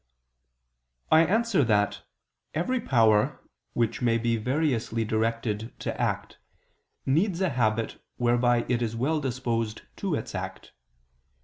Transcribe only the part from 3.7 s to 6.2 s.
which may be variously directed to